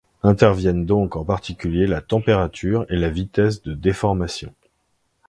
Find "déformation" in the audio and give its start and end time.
3.75-4.51